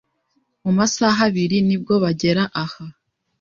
Mu 0.63 0.71
masaha 0.79 1.19
abiri 1.29 1.57
nibwo 1.67 1.93
bagera 2.03 2.43
aha. 2.63 2.85